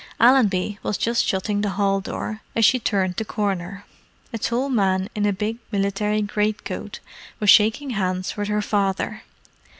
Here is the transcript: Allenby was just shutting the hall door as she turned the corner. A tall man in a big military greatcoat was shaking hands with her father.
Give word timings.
Allenby 0.19 0.79
was 0.81 0.97
just 0.97 1.23
shutting 1.23 1.61
the 1.61 1.69
hall 1.77 2.01
door 2.01 2.41
as 2.55 2.65
she 2.65 2.79
turned 2.79 3.17
the 3.17 3.23
corner. 3.23 3.85
A 4.33 4.39
tall 4.39 4.67
man 4.67 5.11
in 5.13 5.27
a 5.27 5.31
big 5.31 5.57
military 5.71 6.23
greatcoat 6.23 6.99
was 7.39 7.51
shaking 7.51 7.91
hands 7.91 8.35
with 8.35 8.47
her 8.47 8.63
father. 8.63 9.21